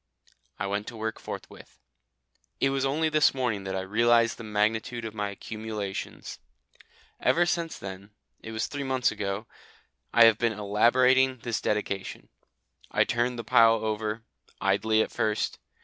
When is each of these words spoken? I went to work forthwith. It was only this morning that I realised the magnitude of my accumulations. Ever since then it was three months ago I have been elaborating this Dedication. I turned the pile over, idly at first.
I 0.57 0.65
went 0.65 0.87
to 0.87 0.97
work 0.97 1.19
forthwith. 1.19 1.77
It 2.59 2.71
was 2.71 2.85
only 2.85 3.07
this 3.07 3.35
morning 3.35 3.65
that 3.65 3.75
I 3.75 3.81
realised 3.81 4.39
the 4.39 4.43
magnitude 4.43 5.05
of 5.05 5.13
my 5.13 5.29
accumulations. 5.29 6.39
Ever 7.19 7.45
since 7.45 7.77
then 7.77 8.09
it 8.39 8.51
was 8.51 8.65
three 8.65 8.81
months 8.83 9.11
ago 9.11 9.45
I 10.11 10.23
have 10.25 10.39
been 10.39 10.53
elaborating 10.53 11.37
this 11.43 11.61
Dedication. 11.61 12.29
I 12.89 13.03
turned 13.03 13.37
the 13.37 13.43
pile 13.43 13.75
over, 13.75 14.23
idly 14.59 15.03
at 15.03 15.11
first. 15.11 15.59